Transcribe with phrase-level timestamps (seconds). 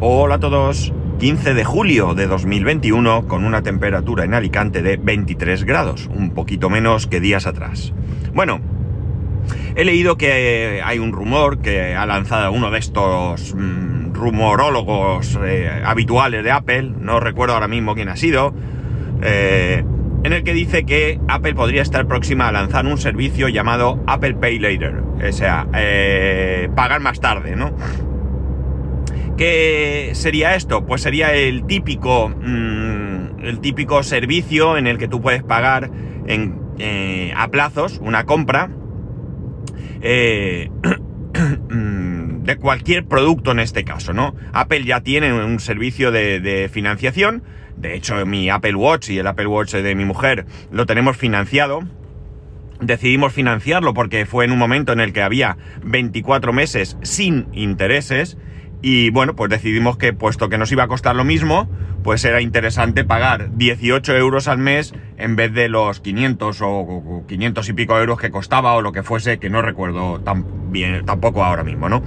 [0.00, 0.92] Hola a todos.
[1.18, 6.70] 15 de julio de 2021 con una temperatura en Alicante de 23 grados, un poquito
[6.70, 7.92] menos que días atrás.
[8.32, 8.60] Bueno,
[9.74, 15.68] he leído que hay un rumor que ha lanzado uno de estos mm, rumorólogos eh,
[15.84, 18.54] habituales de Apple, no recuerdo ahora mismo quién ha sido,
[19.20, 19.82] eh,
[20.22, 24.34] en el que dice que Apple podría estar próxima a lanzar un servicio llamado Apple
[24.34, 27.74] Pay Later, o sea, eh, pagar más tarde, ¿no?
[29.38, 30.84] ¿Qué sería esto?
[30.84, 35.92] Pues sería el típico, mm, el típico servicio en el que tú puedes pagar
[36.26, 38.68] eh, a plazos una compra
[40.02, 40.70] eh,
[41.70, 44.34] de cualquier producto en este caso, ¿no?
[44.52, 47.44] Apple ya tiene un servicio de financiación.
[47.76, 51.86] De hecho, mi Apple Watch y el Apple Watch de mi mujer lo tenemos financiado
[52.80, 58.36] decidimos financiarlo porque fue en un momento en el que había 24 meses sin intereses
[58.80, 61.68] y bueno, pues decidimos que puesto que nos iba a costar lo mismo,
[62.02, 67.68] pues era interesante pagar 18 euros al mes en vez de los 500 o 500
[67.68, 71.88] y pico euros que costaba o lo que fuese, que no recuerdo tampoco ahora mismo,
[71.88, 72.02] ¿no?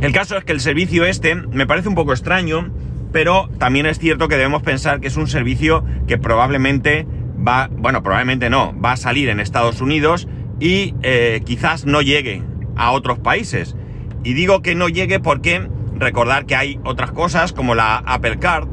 [0.00, 2.70] El caso es que el servicio este me parece un poco extraño,
[3.12, 7.06] pero también es cierto que debemos pensar que es un servicio que probablemente
[7.46, 12.42] va, bueno, probablemente no, va a salir en Estados Unidos y eh, quizás no llegue
[12.76, 13.76] a otros países.
[14.22, 18.68] Y digo que no llegue porque recordar que hay otras cosas como la Apple Card,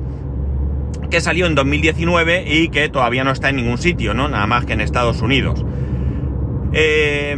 [1.09, 4.27] que salió en 2019 y que todavía no está en ningún sitio, ¿no?
[4.27, 5.63] Nada más que en Estados Unidos.
[6.73, 7.37] Eh,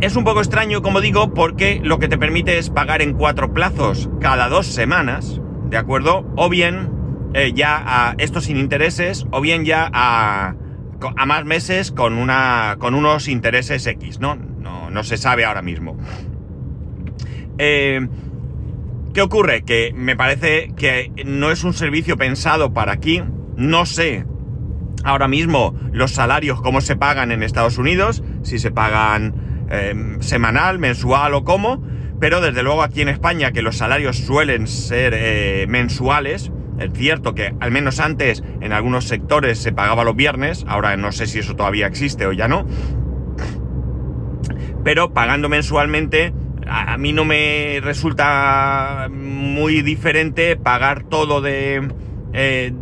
[0.00, 3.52] es un poco extraño, como digo, porque lo que te permite es pagar en cuatro
[3.52, 6.30] plazos cada dos semanas, ¿de acuerdo?
[6.36, 6.90] O bien
[7.34, 10.54] eh, ya a estos sin intereses, o bien ya a,
[11.16, 14.36] a más meses con, una, con unos intereses X, ¿no?
[14.36, 15.96] No, no se sabe ahora mismo.
[17.58, 18.06] Eh,
[19.14, 19.62] ¿Qué ocurre?
[19.62, 23.22] Que me parece que no es un servicio pensado para aquí.
[23.56, 24.26] No sé
[25.04, 30.78] ahora mismo los salarios, cómo se pagan en Estados Unidos, si se pagan eh, semanal,
[30.78, 31.82] mensual o cómo.
[32.20, 37.34] Pero desde luego aquí en España, que los salarios suelen ser eh, mensuales, es cierto
[37.34, 41.38] que al menos antes en algunos sectores se pagaba los viernes, ahora no sé si
[41.38, 42.66] eso todavía existe o ya no.
[44.84, 46.32] Pero pagando mensualmente
[46.66, 51.88] a, mí no me resulta muy diferente pagar todo de
[52.32, 52.72] eh,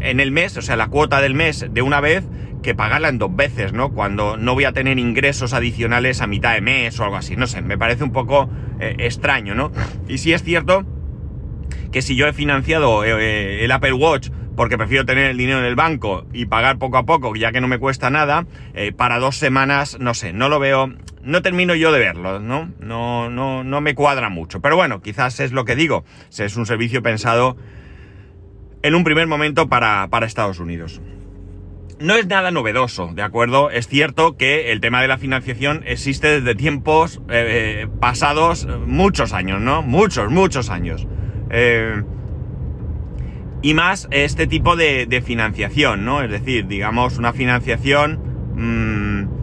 [0.00, 2.24] en el mes, o sea, la cuota del mes de una vez,
[2.62, 3.90] que pagarla en dos veces, ¿no?
[3.90, 7.36] Cuando no voy a tener ingresos adicionales a mitad de mes o algo así.
[7.36, 8.48] No sé, me parece un poco
[8.78, 9.72] eh, extraño, ¿no?
[10.08, 10.84] Y sí es cierto
[11.90, 15.64] que si yo he financiado eh, el Apple Watch porque prefiero tener el dinero en
[15.64, 18.46] el banco y pagar poco a poco, ya que no me cuesta nada,
[18.98, 22.70] para dos semanas, no sé, no lo veo, no termino yo de verlo, ¿no?
[22.80, 24.60] No, no, no me cuadra mucho.
[24.60, 26.04] Pero bueno, quizás es lo que digo.
[26.36, 27.56] Es un servicio pensado
[28.82, 31.00] en un primer momento para, Estados Unidos.
[32.00, 33.70] No es nada novedoso, ¿de acuerdo?
[33.70, 39.32] Es cierto que el tema de la financiación existe desde tiempos eh, eh, pasados muchos
[39.32, 39.82] años, ¿no?
[39.82, 41.06] Muchos, muchos años.
[41.50, 42.02] Eh,
[43.62, 46.22] y más este tipo de, financiación, ¿no?
[46.22, 48.20] Es decir, digamos, una financiación...
[48.56, 49.41] Mmm,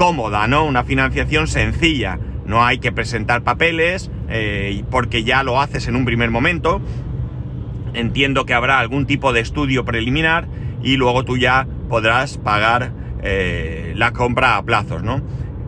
[0.00, 0.64] cómoda, ¿no?
[0.64, 2.18] Una financiación sencilla.
[2.46, 6.80] No hay que presentar papeles eh, porque ya lo haces en un primer momento.
[7.92, 10.48] Entiendo que habrá algún tipo de estudio preliminar
[10.82, 15.18] y luego tú ya podrás pagar eh, la compra a plazos, ¿no?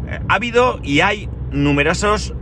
[0.09, 2.35] Eh, ha habido y hay numerosos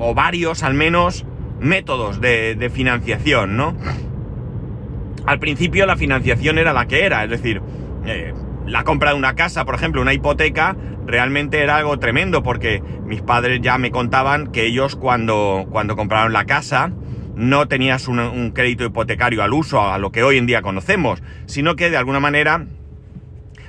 [0.00, 1.24] o varios al menos
[1.60, 3.76] métodos de, de financiación, ¿no?
[5.26, 7.62] Al principio la financiación era la que era, es decir,
[8.70, 13.20] la compra de una casa, por ejemplo, una hipoteca, realmente era algo tremendo porque mis
[13.20, 16.92] padres ya me contaban que ellos cuando, cuando compraron la casa
[17.34, 21.74] no tenías un, crédito hipotecario al uso, a lo que hoy en día conocemos, sino
[21.74, 22.66] que de alguna manera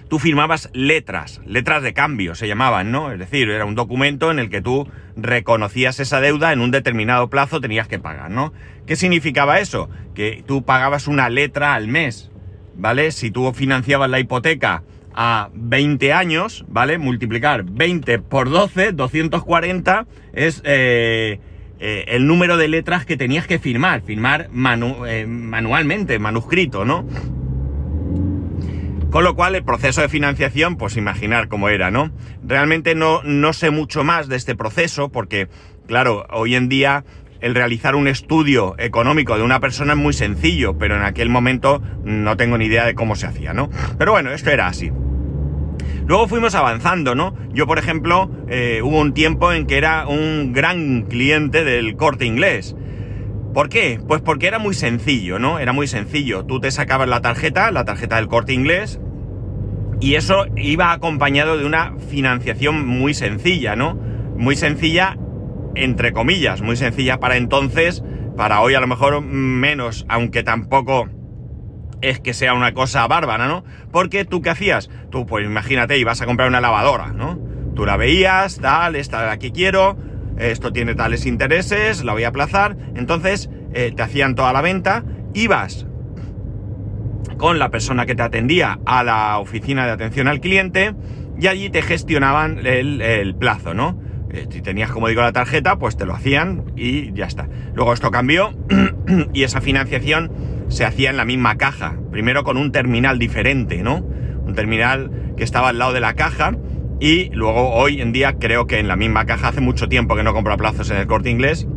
[0.08, 3.12] tú firmabas letras, letras de cambio se llamaban, ¿no?
[3.12, 7.30] Es decir, era un documento en el que tú reconocías esa deuda en un determinado
[7.30, 8.54] plazo tenías que pagar, ¿no?
[8.86, 9.90] ¿Qué significaba eso?
[10.14, 12.30] Que tú pagabas una letra al mes,
[12.76, 13.12] ¿vale?
[13.12, 14.84] Si tú financiabas la hipoteca
[15.14, 16.98] a 20 años, ¿vale?
[16.98, 21.40] Multiplicar 20 por 12, 240 es eh,
[21.80, 24.50] eh, el número de letras que tenías que firmar, firmar
[25.08, 27.08] eh, manualmente, manuscrito, ¿no?
[29.10, 32.12] Con lo cual el proceso de financiación, pues imaginar cómo era, ¿no?
[32.46, 35.50] Realmente no, no sé mucho más de este proceso porque,
[35.86, 37.04] claro, hoy en día
[37.42, 41.82] el realizar un estudio económico de una persona es muy sencillo, pero en aquel momento
[42.04, 43.70] no tengo ni idea de cómo se hacía, ¿no?
[43.98, 44.92] Pero bueno, esto era así.
[46.06, 47.36] Luego fuimos avanzando, ¿no?
[47.54, 52.26] Yo, por ejemplo, eh, hubo un tiempo en que era un gran cliente del corte
[52.26, 52.76] inglés.
[53.54, 54.00] ¿Por qué?
[54.08, 55.60] Pues porque era muy sencillo, ¿no?
[55.60, 56.46] Era muy sencillo.
[56.46, 59.00] Tú te sacabas la tarjeta, la tarjeta del corte inglés,
[60.00, 63.94] y eso iba acompañado de una financiación muy sencilla, ¿no?
[64.36, 65.18] Muy sencilla,
[65.76, 68.04] entre comillas, muy sencilla para entonces,
[68.38, 71.10] para hoy a lo mejor menos, aunque tampoco
[72.02, 73.64] es que sea una cosa bárbara, ¿no?
[73.92, 74.90] Porque tú qué hacías?
[75.12, 77.40] Tú, pues imagínate, ibas a comprar una lavadora, ¿no?
[77.76, 79.98] Tú la veías, tal, esta la que quiero,
[80.38, 85.04] esto tiene tales intereses, la voy a aplazar, entonces eh, te hacían toda la venta,
[85.34, 85.86] ibas
[87.38, 90.94] con la persona que te atendía a la oficina de atención al cliente
[91.40, 94.01] y allí te gestionaban el, plazo, ¿no?
[94.34, 97.50] Eh, si tenías, como digo, la tarjeta, pues te lo hacían y ya está.
[97.74, 98.54] Luego esto cambió
[99.34, 100.32] y esa financiación
[100.70, 101.98] se hacía en la misma caja.
[102.12, 103.98] Primero con un terminal diferente, ¿no?
[103.98, 106.54] Un terminal que estaba al lado de la caja
[107.00, 110.24] y luego hoy en día creo que en la misma caja, hace mucho tiempo que
[110.24, 111.68] no compro plazos en el corte inglés,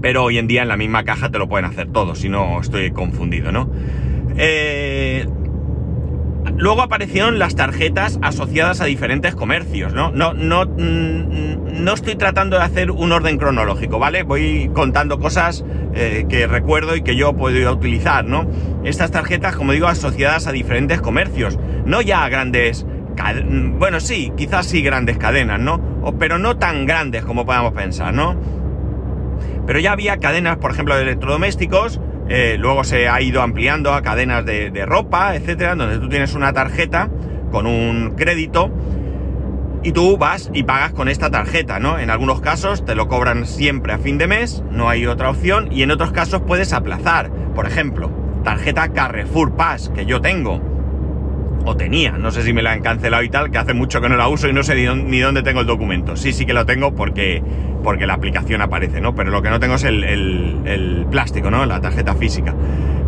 [0.00, 2.60] pero hoy en día en la misma caja te lo pueden hacer todo, si no
[2.60, 3.70] estoy confundido, ¿no?
[4.38, 5.26] Eh,
[6.56, 10.10] luego aparecieron las tarjetas asociadas a diferentes comercios, ¿no?
[10.10, 14.22] No, no, mm, no estoy tratando de hacer un orden cronológico, ¿vale?
[14.22, 15.64] Voy contando cosas
[15.94, 18.46] eh, que recuerdo y que yo podido utilizar, ¿no?
[18.84, 22.86] Estas tarjetas, como digo, asociadas a diferentes comercios, no ya a grandes...
[23.78, 25.96] Bueno, sí, quizás sí grandes cadenas, ¿no?
[26.18, 28.36] pero no tan grandes como podamos pensar, ¿no?
[29.66, 34.02] Pero ya había cadenas, por ejemplo, de electrodomésticos, eh, luego se ha ido ampliando a
[34.02, 37.08] cadenas de, ropa, etcétera, donde tú tienes una tarjeta
[37.50, 38.70] con un crédito
[39.82, 41.98] y tú vas y pagas con esta tarjeta, ¿no?
[41.98, 45.68] En algunos casos te lo cobran siempre a fin de mes, no hay otra opción,
[45.70, 47.30] y en otros casos puedes aplazar.
[47.54, 48.10] Por ejemplo,
[48.42, 50.75] tarjeta Carrefour Pass que yo tengo
[51.66, 54.08] o tenía, no sé si me la han cancelado y tal, que hace mucho que
[54.08, 56.16] no la uso y no sé ni dónde, tengo el documento.
[56.16, 57.42] Sí, sí que lo tengo porque,
[57.82, 59.16] porque la aplicación aparece, ¿no?
[59.16, 61.66] Pero lo que no tengo es el, plástico, ¿no?
[61.66, 62.54] La tarjeta física.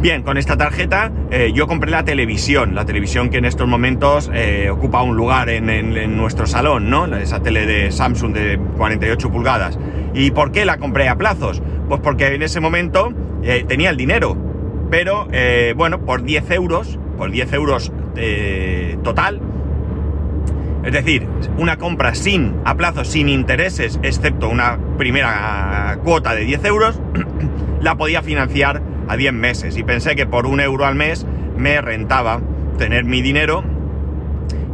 [0.00, 4.30] Bien, con esta tarjeta eh, yo compré la televisión, la televisión que en estos momentos
[4.34, 7.06] eh, ocupa un lugar en, nuestro salón, ¿no?
[7.16, 9.78] Esa tele de Samsung de 48 pulgadas.
[10.14, 11.62] ¿Y por qué la compré a plazos?
[11.88, 13.12] Pues porque en ese momento
[13.44, 14.36] eh, tenía el dinero,
[14.90, 15.28] pero
[15.76, 19.40] bueno, por 10 euros, por 10 euros eh, total.
[20.84, 21.26] Es decir,
[21.58, 27.00] una compra sin a plazo, sin intereses, excepto una primera cuota de 10 euros,
[27.80, 29.76] la podía financiar a 10 meses.
[29.76, 31.26] Y pensé que por un euro al mes
[31.56, 32.40] me rentaba
[32.78, 33.64] tener mi dinero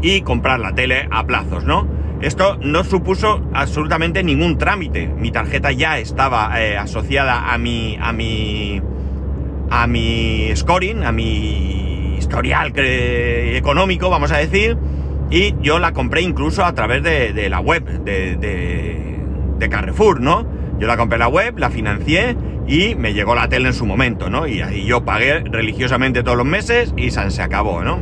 [0.02, 1.88] y comprar la tele a plazos, ¿no?
[2.20, 5.08] Esto no supuso absolutamente ningún trámite.
[5.08, 8.80] Mi tarjeta ya estaba eh, asociada a mi, a mi,
[9.70, 11.73] a mi scoring, a mi
[12.24, 14.76] historial económico, vamos a decir,
[15.30, 20.46] y yo la compré incluso a través de, la web de, Carrefour, ¿no?
[20.78, 22.36] Yo la compré en la web, la financié
[22.66, 24.46] y me llegó la tele en su momento, ¿no?
[24.46, 27.98] Y ahí yo pagué religiosamente todos los meses y se acabó, ¿no?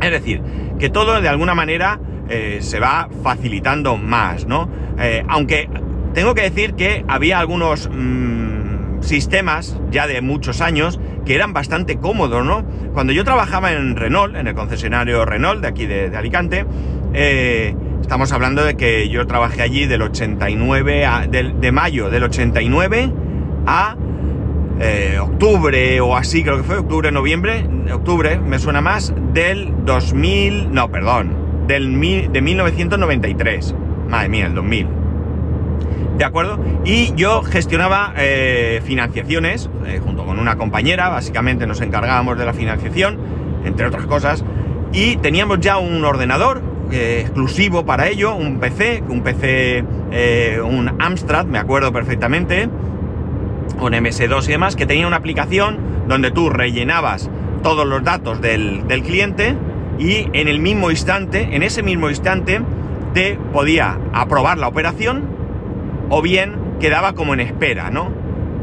[0.00, 0.42] Es decir,
[0.78, 4.70] que todo de alguna manera eh, se va facilitando más, ¿no?
[4.98, 5.68] Eh, aunque
[6.14, 8.59] tengo que decir que había algunos mm,
[9.00, 12.64] sistemas ya de muchos años que eran bastante cómodos, ¿no?
[12.92, 16.66] Cuando yo trabajaba en Renault, en el concesionario Renault de aquí de, Alicante,
[17.12, 23.12] eh, estamos hablando de que yo trabajé allí del 89 a, de, mayo del 89
[23.66, 23.96] a
[24.80, 30.72] eh, octubre o así, creo que fue octubre, noviembre, octubre, me suena más, del 2000,
[30.72, 32.00] no, perdón, del
[32.32, 33.74] de 1993,
[34.08, 34.99] madre mía, el 2000.
[36.16, 36.58] ¿De acuerdo?
[36.84, 42.52] Y yo gestionaba eh, financiaciones eh, junto con una compañera, básicamente nos encargábamos de la
[42.52, 43.18] financiación,
[43.64, 44.44] entre otras cosas,
[44.92, 49.84] y teníamos ya un ordenador eh, exclusivo para ello, un PC, un PC,
[50.62, 52.68] un Amstrad, me acuerdo perfectamente,
[53.78, 57.30] con MS2 y demás, que tenía una aplicación donde tú rellenabas
[57.62, 59.54] todos los datos del, del cliente
[59.98, 62.60] y en el mismo instante, en ese mismo instante,
[63.14, 65.39] te podía aprobar la operación
[66.10, 68.10] o bien quedaba como en espera, ¿no?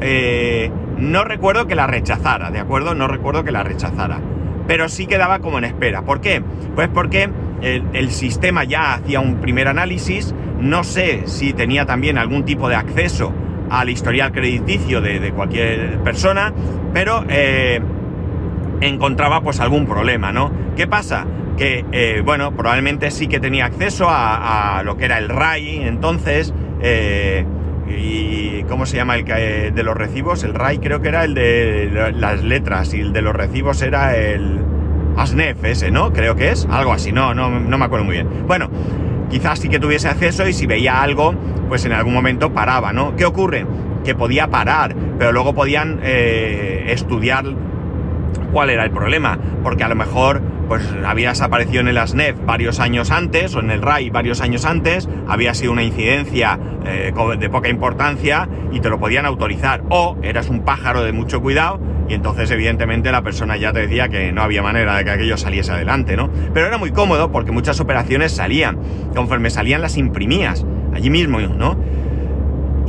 [0.02, 2.94] Eh, no recuerdo que la rechazara, ¿de acuerdo?
[2.94, 4.20] No recuerdo que la rechazara.
[4.68, 6.04] Pero sí quedaba como en espera.
[6.04, 6.44] ¿Por qué?
[6.76, 7.30] Pues porque
[7.62, 10.36] el, sistema ya hacía un primer análisis.
[10.60, 13.34] No sé si tenía también algún tipo de acceso
[13.70, 16.54] al historial crediticio de, cualquier persona,
[16.94, 17.80] pero eh,
[18.82, 20.52] encontraba pues algún problema, ¿no?
[20.76, 21.26] ¿Qué pasa?
[21.58, 25.84] Que, eh, bueno, probablemente sí que tenía acceso a, a, lo que era el RAI
[25.84, 27.46] entonces, eh,
[27.90, 30.44] ¿Y cómo se llama el que, de los recibos?
[30.44, 34.16] El RAI creo que era el de las letras y el de los recibos era
[34.16, 34.60] el...
[35.18, 36.14] ASNEF ese, ¿no?
[36.14, 38.28] Creo que es, algo así, no, no, no me acuerdo muy bien.
[38.46, 38.70] Bueno,
[39.30, 41.34] quizás sí que tuviese acceso y si veía algo,
[41.68, 43.16] pues en algún momento paraba, ¿no?
[43.16, 43.66] ¿Qué ocurre?
[44.06, 47.46] Que podía parar, pero luego podían eh, estudiar
[48.54, 52.80] cuál era el problema, porque a lo mejor pues habías aparecido en el ASNEF varios
[52.80, 57.50] años antes o en el RAI varios años antes, había sido una incidencia eh, de
[57.50, 62.14] poca importancia y te lo podían autorizar, o eras un pájaro de mucho cuidado y
[62.14, 65.72] entonces evidentemente la persona ya te decía que no había manera de que aquello saliese
[65.72, 66.30] adelante, ¿no?
[66.54, 68.78] Pero era muy cómodo porque muchas operaciones salían,
[69.14, 71.78] conforme salían las imprimías, allí mismo, ¿no?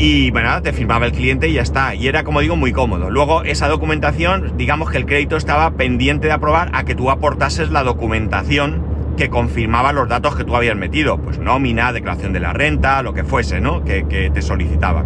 [0.00, 1.96] Y bueno, te firmaba el cliente y ya está.
[1.96, 3.10] Y era, como digo, muy cómodo.
[3.10, 7.70] Luego, esa documentación, digamos que el crédito estaba pendiente de aprobar a que tú aportases
[7.70, 8.86] la documentación
[9.16, 11.18] que confirmaba los datos que tú habías metido.
[11.18, 13.82] Pues nómina, declaración de la renta, lo que fuese, ¿no?
[13.82, 15.04] Que, que te solicitaba.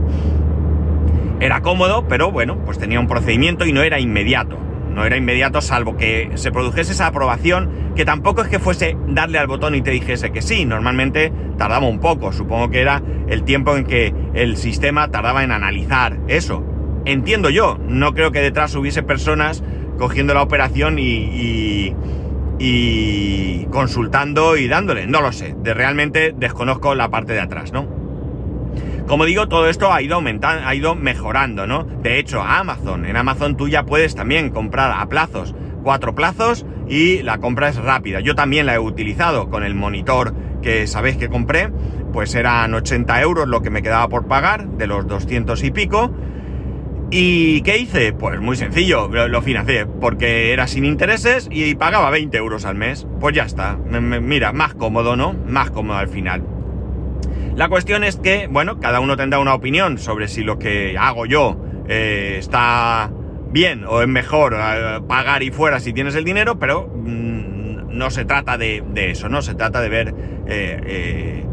[1.41, 4.59] Era cómodo, pero bueno, pues tenía un procedimiento y no era inmediato.
[4.95, 9.39] No era inmediato, salvo que se produjese esa aprobación, que tampoco es que fuese darle
[9.39, 10.65] al botón y te dijese que sí.
[10.65, 12.33] Normalmente tardaba un poco.
[12.33, 16.65] Supongo que era el tiempo en que el sistema tardaba en analizar eso.
[17.05, 19.63] Entiendo yo, no creo que detrás hubiese personas
[19.99, 21.95] cogiendo la operación y,
[22.59, 25.07] y, consultando y dándole.
[25.07, 28.02] No lo sé, de, realmente desconozco la parte de atrás, ¿no?
[29.13, 31.85] Como digo, todo esto ha ido aumentando, ha ido mejorando, ¿no?
[31.85, 37.23] De hecho, Amazon, en Amazon tú ya puedes también comprar a plazos, cuatro plazos, y
[37.23, 38.21] la compra es rápida.
[38.21, 41.71] Yo también la he utilizado con el monitor que sabéis que compré,
[42.11, 46.11] pues eran 80 euros lo que me quedaba por pagar, de los 200 y pico.
[47.11, 48.15] ¿Y qué hice?
[48.15, 53.07] Pues muy sencillo, lo, financié, porque era sin intereses y pagaba 20 euros al mes.
[53.21, 55.35] Pues ya está, mira, más cómodo, ¿no?
[55.35, 56.52] Más cómodo al final.
[57.55, 61.27] La cuestión es que, bueno, cada uno tendrá una opinión sobre si lo que hago
[61.27, 63.11] yo eh, está
[63.51, 68.11] bien o es mejor eh, pagar y fuera si tienes el dinero, pero mm, no
[68.11, 69.43] se trata de, eso, ¿no?
[69.43, 70.15] Se trata de ver
[70.47, 71.45] eh,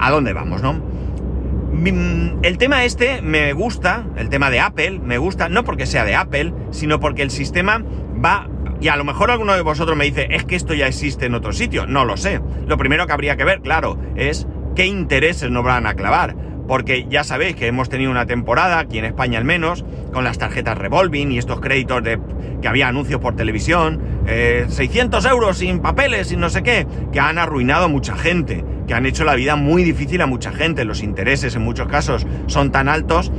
[0.00, 0.72] a dónde vamos, ¿no?
[0.72, 6.04] Mm, el tema este me gusta, el tema de Apple, me gusta, no porque sea
[6.04, 7.84] de Apple, sino porque el sistema
[8.24, 8.48] va
[8.80, 11.34] y a lo mejor alguno de vosotros me dice, es que esto ya existe en
[11.34, 11.86] otro sitio.
[11.86, 12.40] No lo sé.
[12.66, 17.06] Lo primero que habría que ver, claro, es qué intereses nos van a clavar porque
[17.08, 20.76] ya sabéis que hemos tenido una temporada, aquí en España al menos, con las tarjetas
[20.76, 22.18] revolving y estos créditos de
[22.60, 27.20] que había anuncios por televisión, 600 eh, euros sin papeles, y no sé qué, que
[27.20, 30.84] han arruinado a mucha gente, que han hecho la vida muy difícil a mucha gente.
[30.84, 33.30] Los intereses en muchos casos son tan altos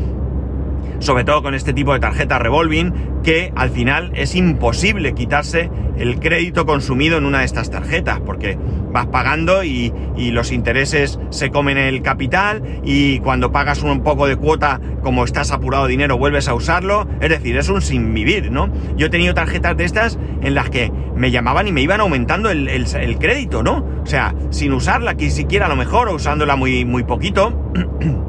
[1.00, 6.20] sobre todo con este tipo de tarjeta revolving, que al final es imposible quitarse el
[6.20, 8.58] crédito consumido en una de estas tarjetas, porque
[8.92, 14.36] vas pagando y, los intereses se comen el capital y cuando pagas un poco de
[14.36, 17.08] cuota, como estás apurado dinero, vuelves a usarlo.
[17.22, 18.70] Es decir, es un sin vivir, ¿no?
[18.98, 22.50] Yo he tenido tarjetas de estas en las que me llamaban y me iban aumentando
[22.50, 23.86] el, crédito, ¿no?
[24.04, 27.72] O sea, sin usarla, que siquiera a lo mejor, o usándola muy, muy poquito.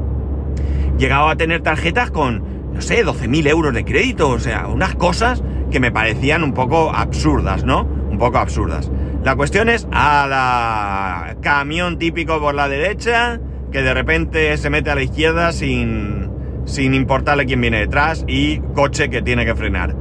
[0.99, 5.43] llegado a tener tarjetas con no sé, 12.000 euros de crédito, o sea, unas cosas
[5.69, 7.81] que me parecían un poco absurdas, ¿no?
[7.83, 8.89] Un poco absurdas.
[9.21, 14.91] La cuestión es a la camión típico por la derecha, que de repente se mete
[14.91, 16.31] a la izquierda sin,
[16.63, 19.93] sin importarle quién viene detrás y coche que tiene que frenar.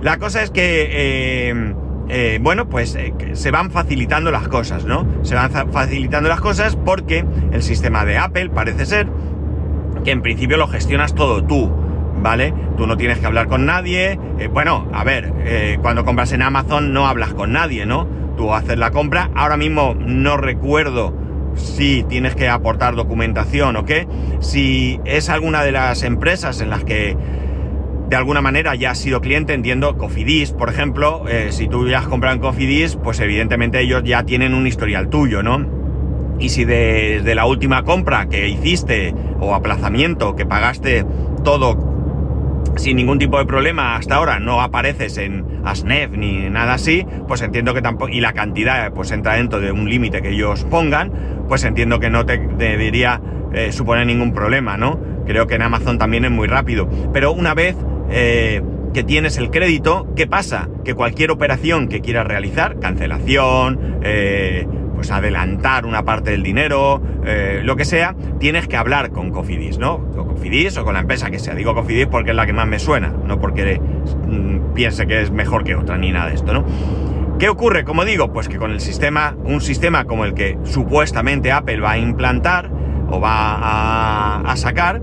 [0.00, 1.74] La cosa es que, eh,
[2.10, 5.04] eh, bueno, pues eh, se van facilitando las cosas, ¿no?
[5.22, 9.08] Se van facilitando las cosas porque el sistema de Apple parece ser
[10.04, 11.87] que en principio lo gestionas todo tú.
[12.20, 12.52] ¿Vale?
[12.76, 14.18] Tú no tienes que hablar con nadie.
[14.38, 18.06] Eh, bueno, a ver, eh, cuando compras en Amazon no hablas con nadie, ¿no?
[18.36, 19.30] Tú haces la compra.
[19.34, 21.14] Ahora mismo no recuerdo
[21.54, 24.06] si tienes que aportar documentación o qué.
[24.40, 27.16] Si es alguna de las empresas en las que
[28.08, 31.98] de alguna manera ya has sido cliente, entiendo, Cofidis, por ejemplo, eh, si tú ya
[31.98, 35.66] has comprado en Cofidis, pues evidentemente ellos ya tienen un historial tuyo, ¿no?
[36.38, 41.04] Y si desde la última compra que hiciste o aplazamiento que pagaste
[41.44, 41.87] todo
[42.76, 47.42] sin ningún tipo de problema hasta ahora no apareces en ASNEF ni nada así, pues
[47.42, 51.12] entiendo que tampoco, y la cantidad pues entra dentro de un límite que ellos pongan,
[51.48, 53.20] pues entiendo que no te debería
[53.52, 55.00] eh, suponer ningún problema, ¿no?
[55.26, 56.88] Creo que en Amazon también es muy rápido.
[57.12, 57.76] Pero una vez
[58.10, 60.68] eh, que tienes el crédito, ¿qué pasa?
[60.84, 64.66] Que cualquier operación que quieras realizar, cancelación, eh,
[64.98, 69.78] pues adelantar una parte del dinero, eh, lo que sea, tienes que hablar con Cofidis,
[69.78, 70.10] ¿no?
[70.10, 71.54] Con Cofidis o con la empresa que sea.
[71.54, 75.30] Digo Cofidis porque es la que más me suena, no porque mm, piense que es
[75.30, 76.64] mejor que otra ni nada de esto, ¿no?
[77.38, 77.84] ¿Qué ocurre?
[77.84, 81.92] Como digo, pues que con el sistema, un sistema como el que supuestamente Apple va
[81.92, 82.68] a implantar
[83.08, 85.00] o va a, sacar,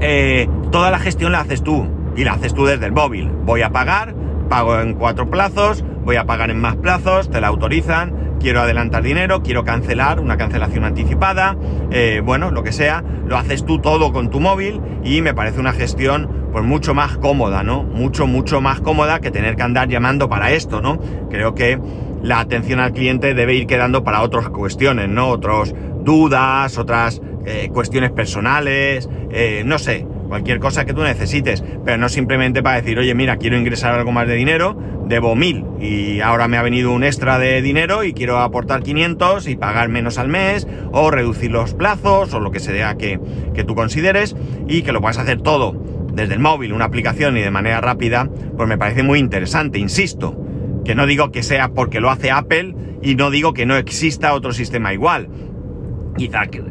[0.00, 3.30] eh, toda la gestión la haces tú y la haces tú desde el móvil.
[3.46, 4.14] Voy a pagar,
[4.50, 9.04] pago en cuatro plazos, voy a pagar en más plazos, te la autorizan, quiero adelantar
[9.04, 11.56] dinero, quiero cancelar una cancelación anticipada,
[11.92, 15.60] eh, bueno, lo que sea, lo haces tú todo con tu móvil y me parece
[15.60, 17.84] una gestión pues mucho más cómoda, ¿no?
[17.84, 20.98] Mucho, mucho más cómoda que tener que andar llamando para esto, ¿no?
[21.30, 21.78] Creo que
[22.20, 25.28] la atención al cliente debe ir quedando para otras cuestiones, ¿no?
[25.28, 31.98] Otras dudas, otras eh, cuestiones personales, eh, no sé, cualquier cosa que tú necesites, pero
[31.98, 36.20] no simplemente para decir, oye, mira, quiero ingresar algo más de dinero, debo mil y
[36.20, 40.18] ahora me ha venido un extra de dinero y quiero aportar 500 y pagar menos
[40.18, 43.18] al mes o reducir los plazos o lo que sea que,
[43.54, 44.36] que tú consideres
[44.68, 45.72] y que lo puedas hacer todo
[46.12, 50.40] desde el móvil, una aplicación y de manera rápida, pues me parece muy interesante, insisto,
[50.84, 54.32] que no digo que sea porque lo hace Apple y no digo que no exista
[54.32, 55.28] otro sistema igual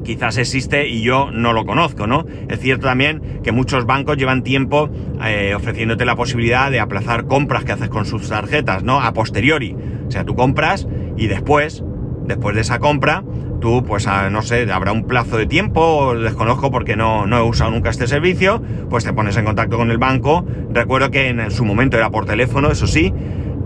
[0.03, 2.25] quizás existe y yo no lo conozco, ¿no?
[2.49, 4.89] Es cierto también que muchos bancos llevan tiempo
[5.25, 9.01] eh, ofreciéndote la posibilidad de aplazar compras que haces con sus tarjetas, ¿no?
[9.01, 9.75] A posteriori.
[10.07, 10.87] O sea, tú compras
[11.17, 11.83] y después,
[12.25, 13.23] después de esa compra,
[13.59, 17.71] tú, pues, no sé, habrá un plazo de tiempo, desconozco porque no, no he usado
[17.71, 20.45] nunca este servicio, pues te pones en contacto con el banco.
[20.71, 23.13] Recuerdo que en su momento era por teléfono, eso sí,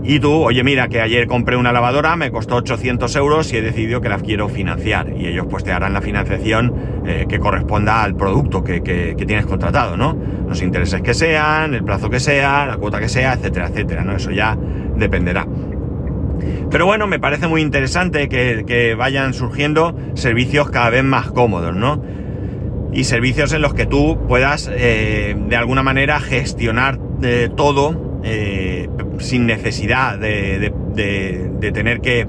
[0.06, 3.62] y tú, oye, mira, que ayer compré una lavadora, me costó 800 euros y he
[3.62, 5.14] decidido que la quiero financiar.
[5.16, 8.82] Y ellos pues te harán la financiación eh, que corresponda al producto que,
[9.16, 10.14] tienes contratado, ¿no?
[10.46, 14.14] Los intereses que sean, el plazo que sea, la cuota que sea, etcétera, etcétera, ¿no?
[14.14, 14.58] Eso ya
[14.94, 15.46] dependerá.
[16.70, 22.04] Pero bueno, me parece muy interesante que, vayan surgiendo servicios cada vez más cómodos, ¿no?
[22.92, 28.88] Y servicios en los que tú puedas eh, de alguna manera gestionar eh, todo eh,
[29.18, 30.72] sin necesidad de,
[31.72, 32.26] tener que,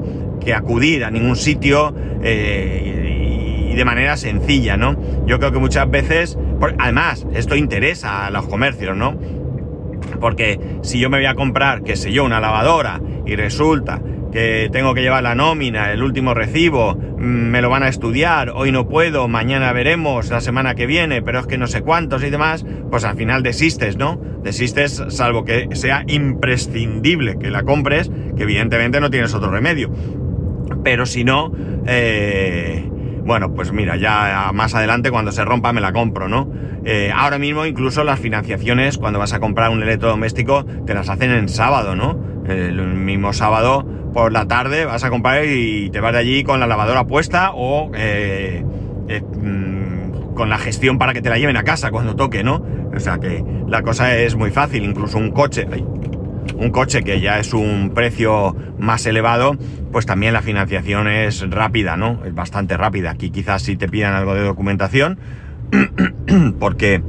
[0.54, 4.96] acudir a ningún sitio eh, y, de manera sencilla, ¿no?
[5.25, 6.38] Yo creo que muchas veces,
[6.78, 9.18] además, esto interesa a los comercios, ¿no?
[10.20, 14.02] Porque si yo me voy a comprar, qué sé yo, una lavadora y resulta
[14.36, 18.50] que tengo que llevar la nómina, el último recibo, mm, me lo van a estudiar,
[18.54, 22.22] hoy no puedo, mañana veremos, la semana que viene, pero es que no sé cuántos
[22.22, 24.20] y demás, pues al final desistes, ¿no?
[24.44, 29.89] Desistes salvo que sea imprescindible que la compres, que evidentemente no tienes otro remedio.
[30.84, 31.54] Pero si no,
[31.88, 32.89] eh,
[33.24, 36.52] bueno, pues mira, ya más adelante cuando se rompa me la compro, ¿no?
[36.84, 41.32] Eh, ahora mismo incluso las financiaciones, cuando vas a comprar un electrodoméstico, te las hacen
[41.32, 42.35] en sábado, ¿no?
[42.47, 46.60] El mismo sábado por la tarde vas a comprar y te vas de allí con
[46.60, 48.63] la lavadora puesta o eh,
[49.08, 52.63] eh, mm, con la gestión para que te la lleven a casa cuando toque, ¿no?
[52.95, 55.67] O sea que la cosa es muy fácil, incluso un coche,
[56.58, 59.58] un coche que ya es un precio más elevado,
[59.91, 62.23] pues también la financiación es rápida, ¿no?
[62.25, 63.12] Es bastante rápida.
[63.12, 65.17] Aquí quizás si te pidan algo de documentación,
[66.60, 67.01] porque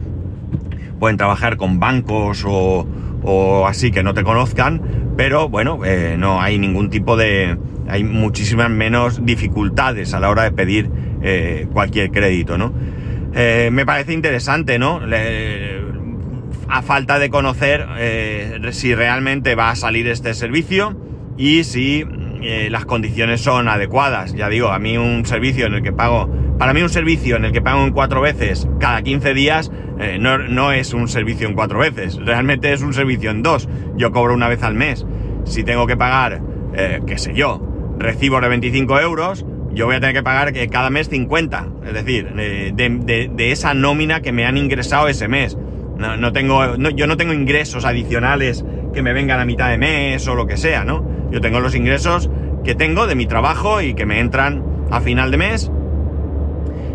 [0.98, 2.86] pueden trabajar con bancos o,
[3.26, 4.80] o así que no te conozcan,
[5.16, 7.58] pero bueno, eh, no hay ningún tipo de...
[7.88, 10.88] hay muchísimas menos dificultades a la hora de pedir
[11.22, 12.72] eh, cualquier crédito, ¿no?
[13.34, 15.00] Eh, me parece interesante, ¿no?
[16.68, 17.86] a falta de conocer
[18.72, 20.96] si realmente va a salir este servicio
[21.36, 22.04] y si
[22.70, 24.34] las condiciones son adecuadas.
[24.34, 27.44] Ya digo, a mí un servicio en el que pago, para mí un servicio en
[27.44, 31.54] el que pago en cuatro veces cada 15 días, eh, no, es un servicio en
[31.54, 33.68] cuatro veces, realmente es un servicio en dos.
[33.96, 35.06] Yo cobro una vez al mes.
[35.44, 36.42] Si tengo que pagar,
[36.74, 37.62] eh, qué sé yo,
[37.98, 41.68] recibo de 25 euros, yo voy a tener que pagar cada mes 50.
[41.86, 45.56] Es decir, eh, de, esa nómina que me han ingresado ese mes.
[45.96, 50.34] No, tengo, yo no tengo ingresos adicionales que me vengan a mitad de mes o
[50.34, 51.30] lo que sea, ¿no?
[51.30, 52.28] Yo tengo los ingresos
[52.64, 55.70] que tengo de mi trabajo y que me entran a final de mes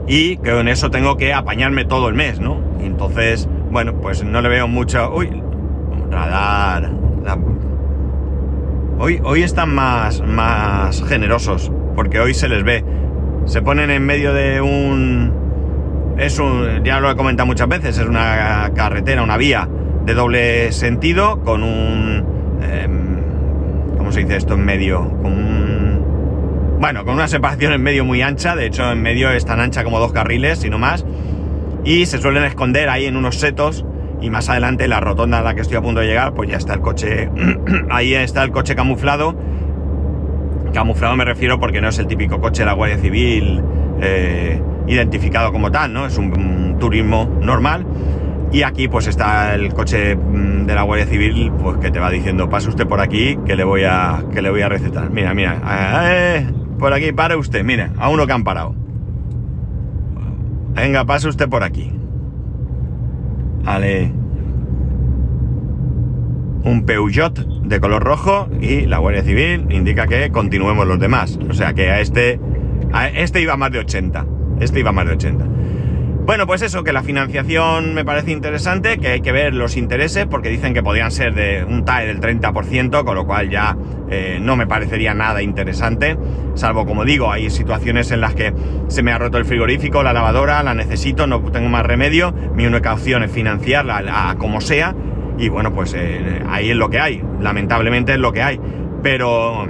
[0.07, 2.71] y que con eso tengo que apañarme todo el mes, ¿no?
[2.81, 5.13] entonces, bueno, pues no le veo mucho...
[5.13, 5.41] Uy,
[6.09, 6.91] radar.
[8.99, 12.83] Hoy, hoy están más, más generosos, porque hoy se les ve.
[13.45, 15.33] Se ponen en medio de un...
[16.17, 16.83] Es un...
[16.83, 19.67] Ya lo he comentado muchas veces, es una carretera, una vía
[20.05, 22.23] de doble sentido con un...
[22.61, 25.09] Em, ¿Cómo se dice esto en medio?
[25.21, 25.80] Con un
[26.81, 29.83] bueno, con una separación en medio muy ancha, de hecho en medio es tan ancha
[29.83, 31.05] como dos carriles, sino más,
[31.85, 33.85] y se suelen esconder ahí en unos setos
[34.19, 36.57] y más adelante la rotonda a la que estoy a punto de llegar, pues ya
[36.57, 37.29] está el coche,
[37.91, 39.35] ahí está el coche camuflado,
[40.73, 43.61] camuflado me refiero porque no es el típico coche de la Guardia Civil
[44.01, 46.07] eh, identificado como tal, ¿no?
[46.07, 47.85] Es un, turismo normal.
[48.51, 52.09] Y aquí pues está el coche mm, de la Guardia Civil pues que te va
[52.09, 55.11] diciendo pase usted por aquí que le voy a que le voy a recetar.
[55.11, 55.61] Mira, mira,
[56.09, 56.47] eh,
[56.81, 58.75] por aquí, para usted, mire, a uno que han parado.
[60.73, 61.93] Venga, pase usted por aquí.
[63.63, 64.11] Vale.
[66.63, 71.39] un Peugeot de color rojo y la Guardia Civil indica que continuemos los demás.
[71.49, 72.39] O sea que a este,
[72.91, 74.25] a este iba más de 80.
[74.59, 75.45] Este iba más de 80.
[76.31, 80.27] Bueno, pues eso, que la financiación me parece interesante, que hay que ver los intereses,
[80.27, 83.75] porque dicen que podrían ser de un TAE del 30%, con lo cual ya
[84.09, 86.17] eh, no me parecería nada interesante,
[86.53, 88.53] salvo como digo, hay situaciones en las que
[88.87, 92.65] se me ha roto el frigorífico, la lavadora, la necesito, no tengo más remedio, mi
[92.65, 94.95] única opción es financiarla a, como sea,
[95.37, 98.57] y bueno, pues eh, ahí es lo que hay, lamentablemente es lo que hay,
[99.03, 99.67] pero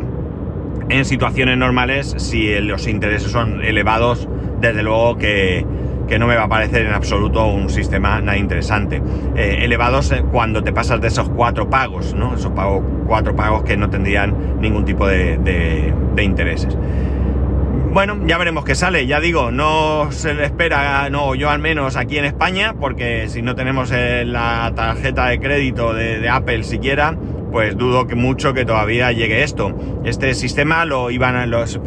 [0.89, 5.65] en situaciones normales, si los intereses son elevados, desde luego que
[6.11, 9.01] que no me va a parecer en absoluto un sistema nada interesante.
[9.33, 12.35] Eh, elevados eh, cuando te pasas de esos cuatro pagos, ¿no?
[12.35, 16.77] Esos pagos, cuatro pagos que no tendrían ningún tipo de, intereses.
[17.93, 19.07] Bueno, ya veremos qué sale.
[19.07, 23.41] Ya digo, no se le espera, no, yo al menos aquí en España, porque si
[23.41, 27.15] no tenemos eh, la tarjeta de crédito de, Apple siquiera,
[27.53, 29.73] pues dudo que mucho que todavía llegue esto.
[30.03, 31.79] Este sistema lo iban a los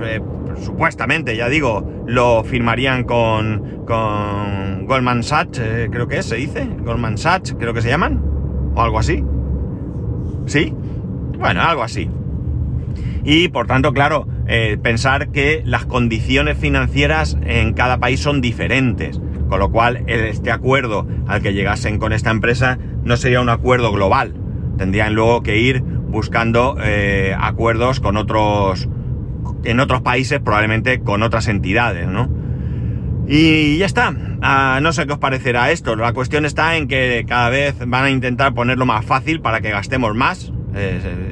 [0.60, 6.68] supuestamente, ya digo, lo firmarían con, con Goldman Sachs, eh, creo que es, se dice,
[6.84, 8.22] Goldman Sachs, creo que se llaman,
[8.74, 9.24] o algo así.
[10.46, 10.72] ¿Sí?
[11.38, 12.10] Bueno, algo así.
[13.24, 19.20] Y por tanto, claro, eh, pensar que las condiciones financieras en cada país son diferentes,
[19.48, 23.92] con lo cual este acuerdo al que llegasen con esta empresa no sería un acuerdo
[23.92, 24.34] global.
[24.76, 28.88] Tendrían luego que ir buscando eh, acuerdos con otros
[29.64, 32.28] en otros países, probablemente con otras entidades, ¿no?
[33.26, 34.14] Y ya está.
[34.42, 35.96] Ah, no sé qué os parecerá esto.
[35.96, 39.70] La cuestión está en que cada vez van a intentar ponerlo más fácil para que
[39.70, 40.52] gastemos más.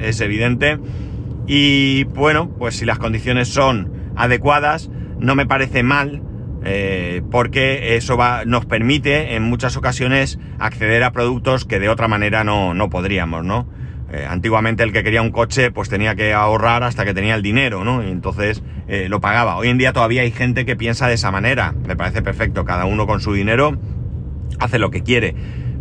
[0.01, 0.79] Es, evidente.
[1.45, 6.23] Y bueno, pues si las condiciones son adecuadas, no me parece mal.
[6.65, 12.45] Eh, porque eso nos permite en muchas ocasiones acceder a productos que de otra manera
[12.45, 13.67] no, no podríamos, ¿no?
[14.13, 17.41] Eh, antiguamente el que quería un coche pues tenía que ahorrar hasta que tenía el
[17.41, 18.03] dinero, ¿no?
[18.03, 19.57] Y entonces eh, lo pagaba.
[19.57, 21.73] Hoy en día todavía hay gente que piensa de esa manera.
[21.87, 22.63] Me parece perfecto.
[22.63, 23.75] Cada uno con su dinero
[24.59, 25.33] hace lo que quiere.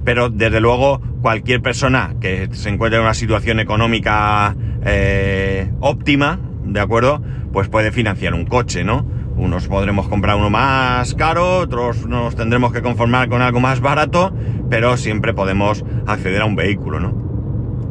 [0.05, 6.81] Pero desde luego cualquier persona que se encuentre en una situación económica eh, óptima, ¿de
[6.81, 7.23] acuerdo?
[7.53, 9.07] Pues puede financiar un coche, ¿no?
[9.37, 14.35] Unos podremos comprar uno más caro, otros nos tendremos que conformar con algo más barato,
[14.71, 17.22] pero siempre podemos acceder a un vehículo, ¿no?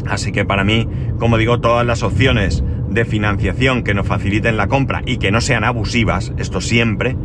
[0.08, 0.88] Así que para mí,
[1.20, 5.42] como digo, todas las opciones de financiación que nos faciliten la compra y que no
[5.42, 7.16] sean abusivas, esto siempre,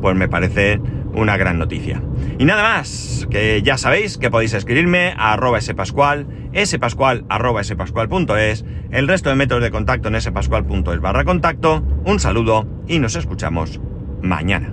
[0.00, 0.80] pues me parece
[1.14, 2.02] una gran noticia.
[2.38, 6.26] Y nada más, que ya sabéis que podéis escribirme a arroba spascual,
[6.64, 12.98] spascual arroba el resto de métodos de contacto en spascual.es barra contacto, un saludo y
[12.98, 13.80] nos escuchamos
[14.22, 14.72] mañana.